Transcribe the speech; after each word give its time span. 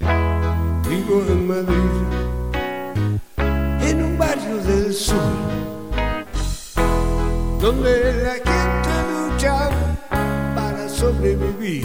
Vivo 0.00 1.22
en 1.28 1.48
Madrid, 1.48 1.74
en 3.80 4.04
un 4.04 4.16
barrio 4.16 4.56
del 4.58 4.94
sur, 4.94 5.16
donde 7.60 8.22
la 8.22 8.34
gente 8.34 8.90
lucha 9.12 9.70
para 10.54 10.88
sobrevivir. 10.88 11.82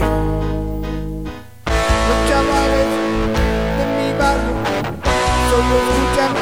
Los 2.06 2.20
chavales 2.28 2.88
de 3.76 3.84
mi 3.96 4.10
barrio 4.18 4.54
solo 5.50 5.74
escuchan 5.82 6.32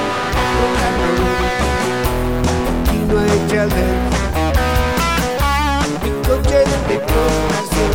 rock 0.58 0.78
and 0.86 0.98
roll. 1.02 1.42
Aquí 2.80 2.98
no 3.08 3.14
hay 3.18 3.38
chales, 3.48 3.92
ni 6.02 6.10
coches 6.28 6.68
de 6.88 6.94
explotación. 6.94 7.92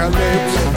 apocalypse 0.00 0.69